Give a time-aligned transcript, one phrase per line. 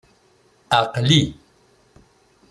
[0.79, 1.23] Aql-i.